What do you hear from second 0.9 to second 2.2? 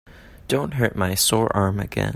my sore arm again.